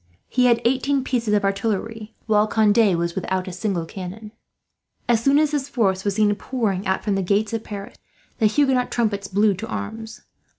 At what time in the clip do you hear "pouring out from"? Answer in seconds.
6.33-7.13